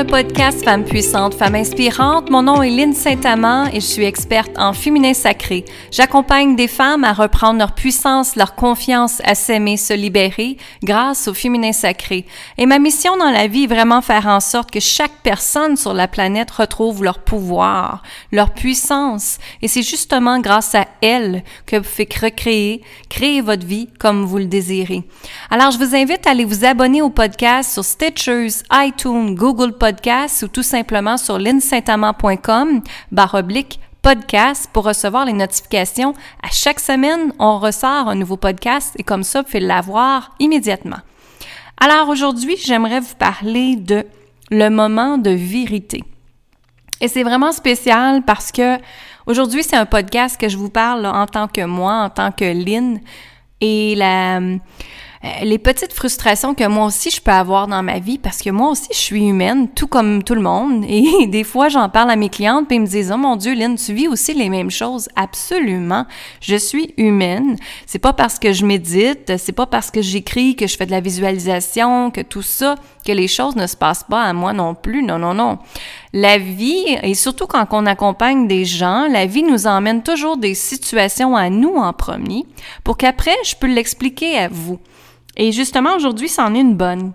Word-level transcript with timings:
le 0.00 0.06
podcast 0.06 0.64
Femmes 0.64 0.84
puissantes, 0.84 1.34
Femmes 1.34 1.56
inspirantes. 1.56 2.30
Mon 2.30 2.42
nom 2.42 2.62
est 2.62 2.70
Lynne 2.70 2.94
Saint-Amand 2.94 3.66
et 3.66 3.80
je 3.80 3.86
suis 3.86 4.04
experte 4.04 4.52
en 4.56 4.72
féminin 4.72 5.12
sacré. 5.12 5.66
J'accompagne 5.90 6.56
des 6.56 6.68
femmes 6.68 7.04
à 7.04 7.12
reprendre 7.12 7.58
leur 7.58 7.74
puissance, 7.74 8.34
leur 8.34 8.54
confiance, 8.54 9.20
à 9.24 9.34
s'aimer, 9.34 9.76
se 9.76 9.92
libérer 9.92 10.56
grâce 10.82 11.28
au 11.28 11.34
féminin 11.34 11.72
sacré. 11.72 12.24
Et 12.56 12.64
ma 12.64 12.78
mission 12.78 13.18
dans 13.18 13.30
la 13.30 13.46
vie 13.46 13.64
est 13.64 13.74
vraiment 13.74 14.00
faire 14.00 14.26
en 14.26 14.40
sorte 14.40 14.70
que 14.70 14.80
chaque 14.80 15.18
personne 15.22 15.76
sur 15.76 15.92
la 15.92 16.08
planète 16.08 16.50
retrouve 16.50 17.04
leur 17.04 17.18
pouvoir, 17.18 18.02
leur 18.32 18.54
puissance. 18.54 19.36
Et 19.60 19.68
c'est 19.68 19.82
justement 19.82 20.40
grâce 20.40 20.74
à 20.74 20.86
elle 21.02 21.44
que 21.66 21.76
vous 21.76 21.84
faites 21.84 22.14
recréer, 22.14 22.80
créer 23.10 23.42
votre 23.42 23.66
vie 23.66 23.90
comme 23.98 24.24
vous 24.24 24.38
le 24.38 24.46
désirez. 24.46 25.02
Alors, 25.50 25.72
je 25.72 25.78
vous 25.78 25.94
invite 25.94 26.26
à 26.26 26.30
aller 26.30 26.46
vous 26.46 26.64
abonner 26.64 27.02
au 27.02 27.10
podcast 27.10 27.74
sur 27.74 27.84
Stitchers, 27.84 28.62
iTunes, 28.72 29.34
Google 29.34 29.72
Podcasts 29.72 29.89
ou 30.42 30.48
tout 30.48 30.62
simplement 30.62 31.16
sur 31.16 31.38
linsaintamant.com 31.38 32.82
barre 33.10 33.34
oblique 33.34 33.80
podcast 34.02 34.70
pour 34.72 34.84
recevoir 34.84 35.24
les 35.24 35.32
notifications. 35.32 36.14
À 36.42 36.50
chaque 36.50 36.80
semaine, 36.80 37.32
on 37.38 37.58
ressort 37.58 38.08
un 38.08 38.14
nouveau 38.14 38.36
podcast 38.36 38.94
et 38.98 39.02
comme 39.02 39.22
ça, 39.22 39.40
vous 39.40 39.46
pouvez 39.46 39.60
l'avoir 39.60 40.34
immédiatement. 40.38 40.98
Alors 41.78 42.08
aujourd'hui, 42.08 42.56
j'aimerais 42.56 43.00
vous 43.00 43.14
parler 43.16 43.76
de 43.76 44.06
le 44.50 44.68
moment 44.68 45.18
de 45.18 45.30
vérité. 45.30 46.02
Et 47.00 47.08
c'est 47.08 47.22
vraiment 47.22 47.52
spécial 47.52 48.22
parce 48.22 48.52
que 48.52 48.78
aujourd'hui, 49.26 49.62
c'est 49.62 49.76
un 49.76 49.86
podcast 49.86 50.38
que 50.38 50.48
je 50.48 50.56
vous 50.56 50.70
parle 50.70 51.06
en 51.06 51.26
tant 51.26 51.48
que 51.48 51.64
moi, 51.64 51.94
en 51.94 52.10
tant 52.10 52.32
que 52.32 52.44
Lynn. 52.44 53.00
Et 53.62 53.94
la, 53.96 54.40
les 55.42 55.58
petites 55.58 55.92
frustrations 55.92 56.54
que 56.54 56.66
moi 56.66 56.86
aussi 56.86 57.10
je 57.10 57.20
peux 57.20 57.30
avoir 57.30 57.66
dans 57.66 57.82
ma 57.82 57.98
vie 57.98 58.16
parce 58.16 58.38
que 58.38 58.48
moi 58.48 58.70
aussi 58.70 58.88
je 58.90 58.98
suis 58.98 59.28
humaine, 59.28 59.68
tout 59.68 59.86
comme 59.86 60.22
tout 60.22 60.34
le 60.34 60.40
monde. 60.40 60.84
Et 60.88 61.26
des 61.26 61.44
fois, 61.44 61.68
j'en 61.68 61.88
parle 61.90 62.10
à 62.10 62.16
mes 62.16 62.30
clientes 62.30 62.66
puis 62.68 62.76
ils 62.76 62.80
me 62.80 62.86
disent, 62.86 63.12
oh 63.14 63.18
mon 63.18 63.36
Dieu, 63.36 63.54
Lynn, 63.54 63.76
tu 63.76 63.92
vis 63.92 64.08
aussi 64.08 64.32
les 64.32 64.48
mêmes 64.48 64.70
choses. 64.70 65.08
Absolument. 65.16 66.06
Je 66.40 66.56
suis 66.56 66.94
humaine. 66.96 67.56
C'est 67.86 67.98
pas 67.98 68.14
parce 68.14 68.38
que 68.38 68.52
je 68.52 68.64
médite, 68.64 69.36
c'est 69.36 69.52
pas 69.52 69.66
parce 69.66 69.90
que 69.90 70.00
j'écris, 70.00 70.56
que 70.56 70.66
je 70.66 70.76
fais 70.76 70.86
de 70.86 70.90
la 70.90 71.00
visualisation, 71.00 72.10
que 72.10 72.22
tout 72.22 72.42
ça, 72.42 72.76
que 73.04 73.12
les 73.12 73.28
choses 73.28 73.56
ne 73.56 73.66
se 73.66 73.76
passent 73.76 74.04
pas 74.04 74.22
à 74.22 74.32
moi 74.32 74.54
non 74.54 74.74
plus. 74.74 75.02
Non, 75.02 75.18
non, 75.18 75.34
non. 75.34 75.58
La 76.14 76.38
vie, 76.38 76.98
et 77.02 77.14
surtout 77.14 77.46
quand 77.46 77.66
on 77.72 77.84
accompagne 77.84 78.48
des 78.48 78.64
gens, 78.64 79.06
la 79.06 79.26
vie 79.26 79.42
nous 79.42 79.66
emmène 79.66 80.02
toujours 80.02 80.38
des 80.38 80.54
situations 80.54 81.36
à 81.36 81.50
nous 81.50 81.76
en 81.76 81.92
premier 81.92 82.46
pour 82.84 82.96
qu'après, 82.96 83.36
je 83.44 83.54
peux 83.54 83.66
l'expliquer 83.66 84.38
à 84.38 84.48
vous. 84.48 84.78
Et 85.36 85.52
justement, 85.52 85.96
aujourd'hui, 85.96 86.28
c'en 86.28 86.54
est 86.54 86.60
une 86.60 86.76
bonne. 86.76 87.12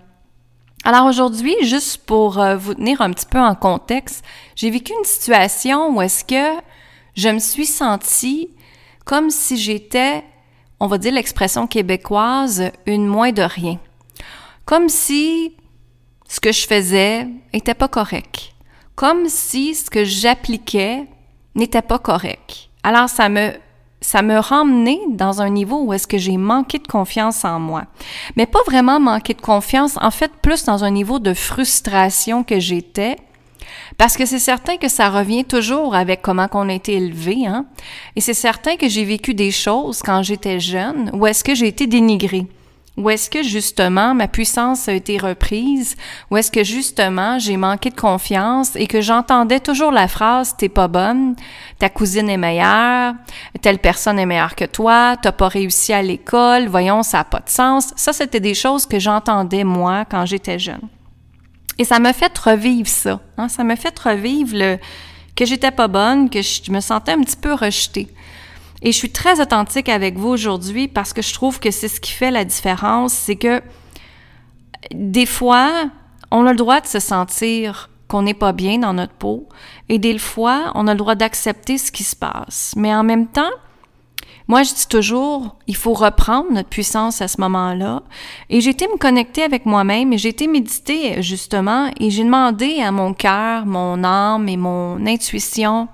Alors 0.84 1.06
aujourd'hui, 1.06 1.54
juste 1.62 1.98
pour 2.06 2.38
euh, 2.38 2.56
vous 2.56 2.74
tenir 2.74 3.00
un 3.00 3.10
petit 3.10 3.26
peu 3.26 3.40
en 3.40 3.54
contexte, 3.54 4.24
j'ai 4.54 4.70
vécu 4.70 4.92
une 4.96 5.04
situation 5.04 5.96
où 5.96 6.00
est-ce 6.00 6.24
que 6.24 6.62
je 7.16 7.28
me 7.28 7.38
suis 7.38 7.66
sentie 7.66 8.50
comme 9.04 9.30
si 9.30 9.56
j'étais, 9.56 10.24
on 10.78 10.86
va 10.86 10.98
dire 10.98 11.12
l'expression 11.12 11.66
québécoise, 11.66 12.70
une 12.86 13.06
moins 13.06 13.32
de 13.32 13.42
rien. 13.42 13.78
Comme 14.64 14.88
si 14.88 15.56
ce 16.28 16.40
que 16.40 16.52
je 16.52 16.66
faisais 16.66 17.26
n'était 17.52 17.74
pas 17.74 17.88
correct. 17.88 18.52
Comme 18.94 19.28
si 19.28 19.74
ce 19.74 19.90
que 19.90 20.04
j'appliquais 20.04 21.06
n'était 21.54 21.82
pas 21.82 21.98
correct. 21.98 22.68
Alors 22.82 23.08
ça 23.08 23.28
me 23.28 23.52
ça 24.06 24.22
me 24.22 24.38
ramenait 24.38 25.00
dans 25.08 25.42
un 25.42 25.50
niveau 25.50 25.82
où 25.82 25.92
est-ce 25.92 26.06
que 26.06 26.16
j'ai 26.16 26.36
manqué 26.36 26.78
de 26.78 26.86
confiance 26.86 27.44
en 27.44 27.58
moi. 27.58 27.86
Mais 28.36 28.46
pas 28.46 28.62
vraiment 28.64 29.00
manqué 29.00 29.34
de 29.34 29.40
confiance, 29.40 29.98
en 30.00 30.12
fait, 30.12 30.30
plus 30.42 30.64
dans 30.64 30.84
un 30.84 30.92
niveau 30.92 31.18
de 31.18 31.34
frustration 31.34 32.44
que 32.44 32.60
j'étais. 32.60 33.16
Parce 33.98 34.16
que 34.16 34.24
c'est 34.24 34.38
certain 34.38 34.76
que 34.76 34.86
ça 34.86 35.10
revient 35.10 35.44
toujours 35.44 35.96
avec 35.96 36.22
comment 36.22 36.46
qu'on 36.46 36.68
a 36.68 36.74
été 36.74 36.92
élevé, 36.92 37.48
hein. 37.48 37.66
Et 38.14 38.20
c'est 38.20 38.32
certain 38.32 38.76
que 38.76 38.88
j'ai 38.88 39.04
vécu 39.04 39.34
des 39.34 39.50
choses 39.50 40.02
quand 40.04 40.22
j'étais 40.22 40.60
jeune 40.60 41.10
où 41.12 41.26
est-ce 41.26 41.42
que 41.42 41.56
j'ai 41.56 41.66
été 41.66 41.88
dénigrée. 41.88 42.46
Ou 42.96 43.10
est-ce 43.10 43.28
que 43.28 43.42
justement 43.42 44.14
ma 44.14 44.26
puissance 44.26 44.88
a 44.88 44.94
été 44.94 45.18
reprise? 45.18 45.96
Ou 46.30 46.38
est-ce 46.38 46.50
que 46.50 46.64
justement 46.64 47.38
j'ai 47.38 47.58
manqué 47.58 47.90
de 47.90 47.94
confiance 47.94 48.74
et 48.74 48.86
que 48.86 49.02
j'entendais 49.02 49.60
toujours 49.60 49.92
la 49.92 50.08
phrase 50.08 50.56
T'es 50.56 50.70
pas 50.70 50.88
bonne, 50.88 51.36
ta 51.78 51.90
cousine 51.90 52.30
est 52.30 52.38
meilleure, 52.38 53.14
telle 53.60 53.78
personne 53.78 54.18
est 54.18 54.26
meilleure 54.26 54.54
que 54.54 54.64
toi, 54.64 55.16
t'as 55.20 55.32
pas 55.32 55.48
réussi 55.48 55.92
à 55.92 56.00
l'école, 56.00 56.68
voyons, 56.68 57.02
ça 57.02 57.18
n'a 57.18 57.24
pas 57.24 57.40
de 57.40 57.50
sens. 57.50 57.92
Ça, 57.96 58.14
c'était 58.14 58.40
des 58.40 58.54
choses 58.54 58.86
que 58.86 58.98
j'entendais 58.98 59.64
moi 59.64 60.06
quand 60.10 60.24
j'étais 60.24 60.58
jeune. 60.58 60.88
Et 61.78 61.84
ça 61.84 61.98
m'a 61.98 62.14
fait 62.14 62.36
revivre 62.38 62.88
ça. 62.88 63.20
Hein? 63.36 63.48
Ça 63.48 63.62
m'a 63.62 63.76
fait 63.76 63.98
revivre 63.98 64.56
le 64.56 64.78
que 65.36 65.44
j'étais 65.44 65.70
pas 65.70 65.86
bonne, 65.86 66.30
que 66.30 66.40
je 66.40 66.72
me 66.72 66.80
sentais 66.80 67.12
un 67.12 67.20
petit 67.20 67.36
peu 67.36 67.52
rejetée. 67.52 68.08
Et 68.82 68.92
je 68.92 68.96
suis 68.96 69.10
très 69.10 69.40
authentique 69.40 69.88
avec 69.88 70.18
vous 70.18 70.28
aujourd'hui 70.28 70.88
parce 70.88 71.12
que 71.12 71.22
je 71.22 71.32
trouve 71.32 71.60
que 71.60 71.70
c'est 71.70 71.88
ce 71.88 72.00
qui 72.00 72.12
fait 72.12 72.30
la 72.30 72.44
différence, 72.44 73.12
c'est 73.12 73.36
que 73.36 73.62
des 74.94 75.26
fois, 75.26 75.90
on 76.30 76.46
a 76.46 76.50
le 76.50 76.56
droit 76.56 76.80
de 76.80 76.86
se 76.86 77.00
sentir 77.00 77.90
qu'on 78.08 78.22
n'est 78.22 78.34
pas 78.34 78.52
bien 78.52 78.78
dans 78.78 78.92
notre 78.92 79.14
peau 79.14 79.48
et 79.88 79.98
des 79.98 80.18
fois, 80.18 80.72
on 80.74 80.86
a 80.86 80.92
le 80.92 80.98
droit 80.98 81.14
d'accepter 81.14 81.78
ce 81.78 81.90
qui 81.90 82.04
se 82.04 82.14
passe. 82.14 82.74
Mais 82.76 82.94
en 82.94 83.02
même 83.02 83.26
temps, 83.26 83.50
moi, 84.48 84.62
je 84.62 84.74
dis 84.74 84.86
toujours, 84.86 85.56
il 85.66 85.74
faut 85.74 85.92
reprendre 85.92 86.52
notre 86.52 86.68
puissance 86.68 87.20
à 87.20 87.26
ce 87.26 87.40
moment-là. 87.40 88.02
Et 88.48 88.60
j'ai 88.60 88.70
été 88.70 88.86
me 88.86 88.96
connecter 88.96 89.42
avec 89.42 89.66
moi-même 89.66 90.12
et 90.12 90.18
j'ai 90.18 90.28
été 90.28 90.46
méditer, 90.46 91.20
justement, 91.20 91.90
et 91.98 92.10
j'ai 92.10 92.22
demandé 92.22 92.80
à 92.80 92.92
mon 92.92 93.12
cœur, 93.12 93.66
mon 93.66 94.04
âme 94.04 94.48
et 94.48 94.56
mon 94.56 95.04
intuition, 95.04 95.88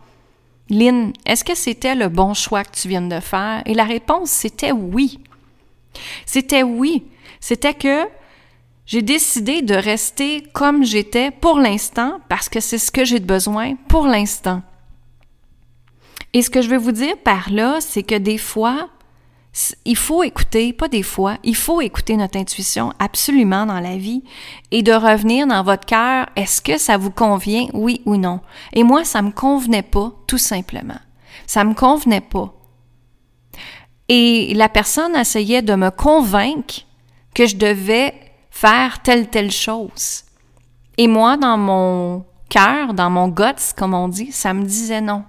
Lynn, 0.71 1.12
est-ce 1.27 1.45
que 1.45 1.55
c'était 1.55 1.95
le 1.95 2.09
bon 2.09 2.34
choix 2.34 2.65
que 2.65 2.77
tu 2.77 2.89
viens 2.89 3.03
de 3.03 3.21
faire? 3.21 3.62
Et 3.67 3.75
la 3.75 3.84
réponse, 3.84 4.31
c'était 4.31 4.73
oui. 4.73 5.21
C'était 6.27 6.62
oui. 6.62 7.05
C'était 7.41 7.75
que 7.75 8.06
j'ai 8.87 9.03
décidé 9.03 9.62
de 9.62 9.75
rester 9.75 10.43
comme 10.53 10.84
j'étais 10.84 11.31
pour 11.31 11.59
l'instant 11.59 12.21
parce 12.28 12.49
que 12.49 12.61
c'est 12.61 12.78
ce 12.78 12.91
que 12.91 13.05
j'ai 13.05 13.21
besoin 13.21 13.77
pour 13.89 14.06
l'instant. 14.06 14.62
Et 16.34 16.43
ce 16.43 16.51
que 16.51 16.62
je 16.62 16.69
veux 16.69 16.78
vous 16.78 16.93
dire 16.93 17.17
par 17.19 17.51
là, 17.51 17.81
c'est 17.81 18.03
que 18.03 18.15
des 18.15 18.39
fois, 18.39 18.89
il 19.85 19.97
faut 19.97 20.23
écouter, 20.23 20.73
pas 20.73 20.89
des 20.89 21.03
fois, 21.03 21.37
il 21.43 21.57
faut 21.57 21.83
écouter 21.83 22.17
notre 22.17 22.39
intuition 22.39 22.93
absolument 22.99 23.67
dans 23.67 23.81
la 23.81 23.97
vie 23.97 24.23
et 24.71 24.83
de 24.83 24.93
revenir 24.93 25.47
dans 25.47 25.63
votre 25.63 25.85
cœur, 25.85 26.27
est-ce 26.37 26.63
que 26.63 26.79
ça 26.79 26.97
vous 26.97 27.11
convient, 27.11 27.67
oui 27.75 28.01
ou 28.07 28.17
non? 28.17 28.41
Et 28.73 28.83
moi, 28.83 29.05
ça 29.05 29.21
me 29.21 29.31
convenait 29.31 29.83
pas, 29.83 30.13
tout 30.27 30.39
simplement. 30.39 30.99
Ça 31.47 31.65
me 31.65 31.75
convenait 31.75 32.23
pas. 32.23 32.55
Et 34.09 34.55
la 34.55 34.71
personne 34.71 35.17
essayait 35.17 35.63
de 35.63 35.75
me 35.75 35.91
convaincre 35.91 36.87
que 37.34 37.47
je 37.47 37.57
devais 37.57 38.15
faire 38.51 39.03
telle, 39.03 39.29
telle 39.29 39.51
chose. 39.51 40.25
Et 40.97 41.09
moi, 41.09 41.37
dans 41.37 41.59
mon 41.59 42.25
cœur, 42.49 42.95
dans 42.95 43.11
mon 43.11 43.29
guts, 43.29 43.73
comme 43.77 43.95
on 43.95 44.09
dit, 44.09 44.33
ça 44.33 44.55
me 44.55 44.65
disait 44.65 45.01
non. 45.01 45.25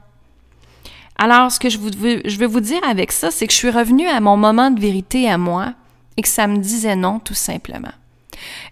Alors, 1.17 1.51
ce 1.51 1.59
que 1.59 1.69
je, 1.69 1.77
veux, 1.77 2.47
vous 2.47 2.59
dire 2.59 2.81
avec 2.87 3.11
ça, 3.11 3.31
c'est 3.31 3.47
que 3.47 3.53
je 3.53 3.57
suis 3.57 3.69
revenue 3.69 4.07
à 4.07 4.19
mon 4.19 4.37
moment 4.37 4.71
de 4.71 4.79
vérité 4.79 5.29
à 5.29 5.37
moi 5.37 5.73
et 6.17 6.21
que 6.21 6.27
ça 6.27 6.47
me 6.47 6.57
disait 6.57 6.95
non, 6.95 7.19
tout 7.19 7.33
simplement. 7.33 7.91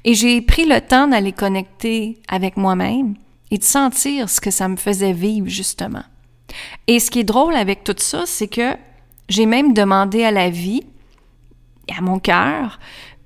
Et 0.04 0.16
j'ai 0.16 0.42
pris 0.42 0.66
le 0.66 0.82
temps 0.82 1.08
d'aller 1.08 1.32
connecter 1.32 2.20
avec 2.28 2.58
moi-même 2.58 3.16
et 3.52 3.58
de 3.58 3.64
sentir 3.64 4.30
ce 4.30 4.42
que 4.42 4.52
ça 4.52 4.68
me 4.68 4.76
faisait 4.76 5.14
vivre, 5.14 5.48
justement. 5.48 6.04
Et 6.88 7.00
ce 7.00 7.12
qui 7.12 7.20
est 7.20 7.24
drôle 7.24 7.56
avec 7.56 7.84
tout 7.84 7.96
ça, 7.98 8.24
c'est 8.26 8.48
que 8.48 8.76
j'ai 9.30 9.46
même 9.46 9.74
demandé 9.74 10.24
à 10.24 10.32
la 10.32 10.50
vie 10.50 10.84
et 11.88 11.94
à 11.98 12.02
mon 12.02 12.20
cœur 12.20 12.80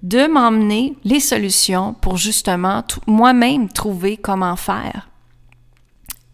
de 0.04 0.28
m'emmener 0.28 0.94
les 1.04 1.20
solutions 1.20 1.96
pour 1.96 2.18
justement 2.18 2.84
moi-même 3.08 3.70
trouver 3.70 4.18
comment 4.18 4.56
faire. 4.56 5.10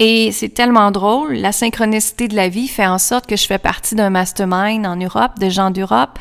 Et 0.03 0.31
c'est 0.31 0.49
tellement 0.49 0.89
drôle, 0.89 1.35
la 1.35 1.51
synchronicité 1.51 2.27
de 2.27 2.35
la 2.35 2.49
vie 2.49 2.67
fait 2.67 2.87
en 2.87 2.97
sorte 2.97 3.27
que 3.27 3.35
je 3.35 3.45
fais 3.45 3.59
partie 3.59 3.93
d'un 3.93 4.09
mastermind 4.09 4.83
en 4.87 4.95
Europe, 4.95 5.37
de 5.37 5.47
gens 5.47 5.69
d'Europe, 5.69 6.17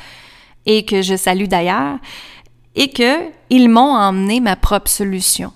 et 0.66 0.84
que 0.84 1.00
je 1.00 1.16
salue 1.16 1.46
d'ailleurs, 1.46 1.96
et 2.74 2.90
que 2.90 3.30
ils 3.48 3.70
m'ont 3.70 3.96
emmené 3.96 4.40
ma 4.40 4.54
propre 4.54 4.90
solution. 4.90 5.54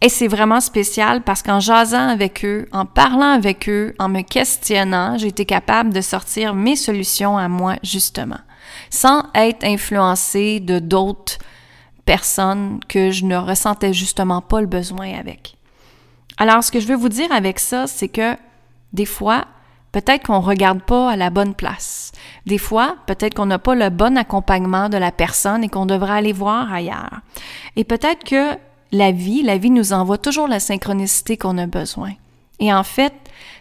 Et 0.00 0.08
c'est 0.08 0.28
vraiment 0.28 0.62
spécial 0.62 1.20
parce 1.20 1.42
qu'en 1.42 1.60
jasant 1.60 2.08
avec 2.08 2.42
eux, 2.42 2.64
en 2.72 2.86
parlant 2.86 3.32
avec 3.32 3.68
eux, 3.68 3.94
en 3.98 4.08
me 4.08 4.22
questionnant, 4.22 5.18
j'ai 5.18 5.26
été 5.26 5.44
capable 5.44 5.92
de 5.92 6.00
sortir 6.00 6.54
mes 6.54 6.74
solutions 6.74 7.36
à 7.36 7.48
moi 7.48 7.74
justement, 7.82 8.40
sans 8.88 9.24
être 9.34 9.62
influencée 9.62 10.60
de 10.60 10.78
d'autres 10.78 11.36
personnes 12.06 12.80
que 12.88 13.10
je 13.10 13.26
ne 13.26 13.36
ressentais 13.36 13.92
justement 13.92 14.40
pas 14.40 14.62
le 14.62 14.66
besoin 14.66 15.12
avec. 15.18 15.57
Alors, 16.38 16.62
ce 16.62 16.70
que 16.70 16.80
je 16.80 16.86
veux 16.86 16.96
vous 16.96 17.08
dire 17.08 17.30
avec 17.32 17.58
ça, 17.58 17.86
c'est 17.86 18.08
que 18.08 18.36
des 18.92 19.04
fois, 19.04 19.44
peut-être 19.92 20.26
qu'on 20.26 20.40
ne 20.40 20.44
regarde 20.44 20.80
pas 20.80 21.10
à 21.10 21.16
la 21.16 21.30
bonne 21.30 21.54
place. 21.54 22.12
Des 22.46 22.58
fois, 22.58 22.96
peut-être 23.06 23.34
qu'on 23.34 23.46
n'a 23.46 23.58
pas 23.58 23.74
le 23.74 23.90
bon 23.90 24.16
accompagnement 24.16 24.88
de 24.88 24.96
la 24.96 25.12
personne 25.12 25.64
et 25.64 25.68
qu'on 25.68 25.86
devrait 25.86 26.18
aller 26.18 26.32
voir 26.32 26.72
ailleurs. 26.72 27.20
Et 27.76 27.84
peut-être 27.84 28.24
que 28.24 28.56
la 28.92 29.10
vie, 29.10 29.42
la 29.42 29.58
vie 29.58 29.70
nous 29.70 29.92
envoie 29.92 30.18
toujours 30.18 30.48
la 30.48 30.60
synchronicité 30.60 31.36
qu'on 31.36 31.58
a 31.58 31.66
besoin. 31.66 32.12
Et 32.60 32.72
en 32.72 32.84
fait, 32.84 33.14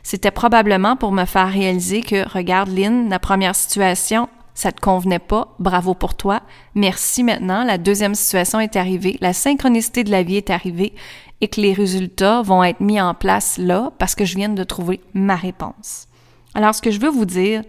c'était 0.04 0.32
probablement 0.32 0.96
pour 0.96 1.12
me 1.12 1.26
faire 1.26 1.50
réaliser 1.52 2.02
que, 2.02 2.28
regarde 2.32 2.70
Lynn, 2.70 3.10
la 3.10 3.20
première 3.20 3.56
situation, 3.56 4.30
ça 4.58 4.72
te 4.72 4.82
convenait 4.82 5.20
pas, 5.20 5.54
bravo 5.60 5.94
pour 5.94 6.16
toi, 6.16 6.42
merci 6.74 7.24
maintenant, 7.24 7.64
la 7.64 7.78
deuxième 7.78 8.16
situation 8.16 8.60
est 8.60 8.76
arrivée, 8.76 9.16
la 9.22 9.32
synchronicité 9.32 10.04
de 10.04 10.10
la 10.10 10.24
vie 10.24 10.38
est 10.38 10.50
arrivée 10.50 10.96
et 11.42 11.48
que 11.48 11.62
les 11.62 11.74
résultats 11.74 12.42
vont 12.42 12.64
être 12.64 12.80
mis 12.80 13.00
en 13.00 13.14
place 13.14 13.60
là 13.60 13.92
parce 14.00 14.16
que 14.16 14.26
je 14.26 14.36
viens 14.36 14.50
de 14.50 14.64
trouver 14.64 15.00
ma 15.14 15.36
réponse. 15.36 16.08
Alors, 16.56 16.74
ce 16.74 16.82
que 16.82 16.90
je 16.90 17.00
veux 17.00 17.12
vous 17.12 17.28
dire, 17.28 17.62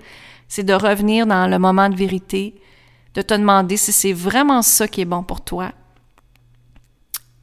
c'est 0.49 0.64
de 0.64 0.73
revenir 0.73 1.26
dans 1.26 1.46
le 1.46 1.58
moment 1.58 1.90
de 1.90 1.94
vérité, 1.94 2.55
de 3.12 3.20
te 3.20 3.35
demander 3.35 3.76
si 3.76 3.93
c'est 3.93 4.14
vraiment 4.14 4.62
ça 4.62 4.88
qui 4.88 5.02
est 5.02 5.05
bon 5.05 5.23
pour 5.23 5.43
toi 5.43 5.73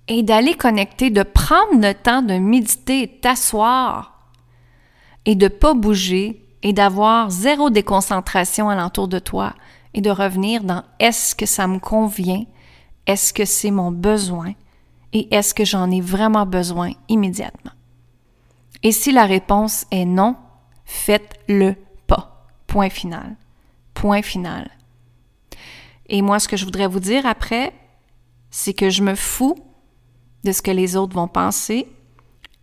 et 0.07 0.23
d'aller 0.23 0.55
connecter, 0.55 1.11
de 1.11 1.21
prendre 1.21 1.79
le 1.79 1.93
temps 1.93 2.23
de 2.23 2.33
méditer, 2.39 3.19
t'asseoir 3.21 4.31
et 5.25 5.35
de 5.35 5.49
pas 5.49 5.75
bouger 5.75 6.44
et 6.65 6.73
d'avoir 6.73 7.29
zéro 7.29 7.69
déconcentration 7.69 8.69
alentour 8.69 9.07
de 9.07 9.19
toi 9.19 9.53
et 9.93 10.01
de 10.01 10.09
revenir 10.09 10.63
dans 10.63 10.81
est-ce 10.97 11.35
que 11.35 11.45
ça 11.45 11.67
me 11.67 11.77
convient, 11.77 12.43
est-ce 13.05 13.33
que 13.33 13.45
c'est 13.45 13.69
mon 13.69 13.91
besoin? 13.91 14.53
Et 15.13 15.31
est-ce 15.31 15.53
que 15.53 15.63
j'en 15.63 15.91
ai 15.91 16.01
vraiment 16.01 16.47
besoin 16.47 16.93
immédiatement. 17.07 17.71
Et 18.81 18.91
si 18.91 19.11
la 19.11 19.25
réponse 19.27 19.85
est 19.91 20.05
non, 20.05 20.37
faites-le 20.85 21.75
pas. 22.07 22.47
Point 22.65 22.89
final. 22.89 23.35
Point 23.93 24.23
final. 24.23 24.71
Et 26.07 26.23
moi, 26.23 26.39
ce 26.39 26.47
que 26.47 26.57
je 26.57 26.65
voudrais 26.65 26.87
vous 26.87 26.99
dire 26.99 27.27
après, 27.27 27.73
c'est 28.49 28.73
que 28.73 28.89
je 28.89 29.03
me 29.03 29.13
fous 29.13 29.55
de 30.43 30.51
ce 30.51 30.63
que 30.63 30.71
les 30.71 30.95
autres 30.95 31.13
vont 31.13 31.27
penser. 31.27 31.87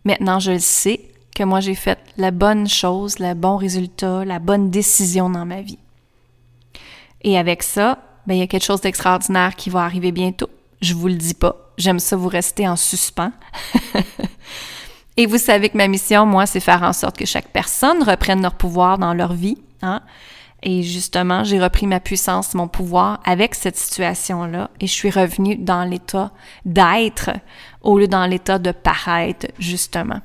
Maintenant, 0.03 0.39
je 0.39 0.51
le 0.51 0.59
sais 0.59 1.12
que 1.33 1.43
moi, 1.43 1.59
j'ai 1.59 1.75
fait 1.75 1.99
la 2.17 2.31
bonne 2.31 2.67
chose, 2.67 3.19
le 3.19 3.33
bon 3.33 3.57
résultat, 3.57 4.25
la 4.25 4.39
bonne 4.39 4.69
décision 4.69 5.29
dans 5.29 5.45
ma 5.45 5.61
vie. 5.61 5.79
Et 7.21 7.37
avec 7.37 7.63
ça, 7.63 7.99
ben, 8.27 8.35
il 8.35 8.39
y 8.39 8.43
a 8.43 8.47
quelque 8.47 8.65
chose 8.65 8.81
d'extraordinaire 8.81 9.55
qui 9.55 9.69
va 9.69 9.83
arriver 9.83 10.11
bientôt. 10.11 10.49
Je 10.81 10.93
vous 10.93 11.07
le 11.07 11.15
dis 11.15 11.33
pas. 11.33 11.55
J'aime 11.77 11.99
ça 11.99 12.15
vous 12.15 12.27
rester 12.27 12.67
en 12.67 12.75
suspens. 12.75 13.31
Et 15.17 15.27
vous 15.27 15.37
savez 15.37 15.69
que 15.69 15.77
ma 15.77 15.87
mission, 15.87 16.25
moi, 16.25 16.45
c'est 16.45 16.59
faire 16.59 16.83
en 16.83 16.93
sorte 16.93 17.17
que 17.17 17.25
chaque 17.25 17.49
personne 17.49 18.03
reprenne 18.03 18.41
leur 18.41 18.55
pouvoir 18.55 18.97
dans 18.97 19.13
leur 19.13 19.33
vie. 19.33 19.57
Hein? 19.81 20.01
Et 20.63 20.81
justement, 20.81 21.43
j'ai 21.43 21.61
repris 21.61 21.87
ma 21.87 21.99
puissance, 21.99 22.53
mon 22.53 22.67
pouvoir 22.67 23.19
avec 23.25 23.53
cette 23.53 23.77
situation-là 23.77 24.69
et 24.79 24.87
je 24.87 24.93
suis 24.93 25.09
revenue 25.09 25.57
dans 25.57 25.83
l'état 25.83 26.31
d'être 26.65 27.31
au 27.81 27.99
lieu 27.99 28.07
dans 28.07 28.25
l'état 28.25 28.59
de 28.59 28.71
paraître, 28.71 29.47
justement. 29.59 30.21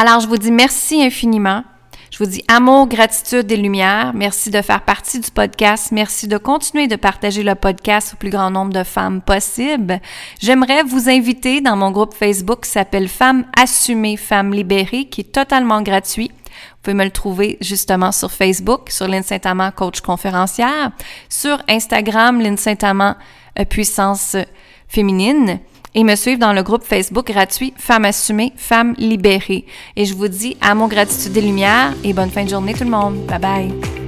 Alors, 0.00 0.20
je 0.20 0.28
vous 0.28 0.36
dis 0.36 0.52
merci 0.52 1.02
infiniment. 1.02 1.64
Je 2.12 2.18
vous 2.18 2.30
dis 2.30 2.44
amour, 2.46 2.86
gratitude 2.86 3.50
et 3.50 3.56
lumière. 3.56 4.12
Merci 4.14 4.48
de 4.48 4.62
faire 4.62 4.82
partie 4.82 5.18
du 5.18 5.28
podcast. 5.28 5.90
Merci 5.90 6.28
de 6.28 6.38
continuer 6.38 6.86
de 6.86 6.94
partager 6.94 7.42
le 7.42 7.56
podcast 7.56 8.14
au 8.14 8.16
plus 8.16 8.30
grand 8.30 8.52
nombre 8.52 8.72
de 8.72 8.84
femmes 8.84 9.20
possible. 9.20 10.00
J'aimerais 10.38 10.84
vous 10.84 11.08
inviter 11.08 11.60
dans 11.60 11.74
mon 11.74 11.90
groupe 11.90 12.14
Facebook 12.14 12.62
qui 12.62 12.70
s'appelle 12.70 13.08
Femmes 13.08 13.44
assumées, 13.60 14.16
Femmes 14.16 14.52
libérées, 14.54 15.06
qui 15.06 15.22
est 15.22 15.32
totalement 15.32 15.82
gratuit. 15.82 16.30
Vous 16.30 16.78
pouvez 16.84 16.94
me 16.94 17.04
le 17.04 17.10
trouver 17.10 17.58
justement 17.60 18.12
sur 18.12 18.30
Facebook, 18.30 18.90
sur 18.90 19.08
Lynn 19.08 19.24
Saint-Amand, 19.24 19.72
coach 19.72 20.00
conférencière, 20.00 20.92
sur 21.28 21.60
Instagram, 21.68 22.40
Lynn 22.40 22.56
Saint-Amand, 22.56 23.16
euh, 23.58 23.64
puissance 23.64 24.36
féminine, 24.86 25.58
et 25.94 26.04
me 26.04 26.14
suivre 26.16 26.38
dans 26.38 26.52
le 26.52 26.62
groupe 26.62 26.84
Facebook 26.84 27.26
gratuit 27.26 27.72
Femmes 27.76 28.04
assumées, 28.04 28.52
Femmes 28.56 28.94
libérées. 28.98 29.64
Et 29.96 30.04
je 30.04 30.14
vous 30.14 30.28
dis 30.28 30.56
à 30.60 30.74
mon 30.74 30.88
gratitude 30.88 31.32
des 31.32 31.40
lumières 31.40 31.94
et 32.04 32.12
bonne 32.12 32.30
fin 32.30 32.44
de 32.44 32.50
journée 32.50 32.74
tout 32.74 32.84
le 32.84 32.90
monde. 32.90 33.26
Bye 33.26 33.38
bye. 33.38 34.07